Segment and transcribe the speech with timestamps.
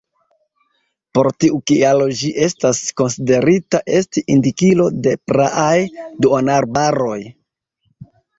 [1.17, 5.75] Por tiu kialo ĝi estas konsiderita esti indikilo de praaj
[6.27, 7.21] duonarbaroj.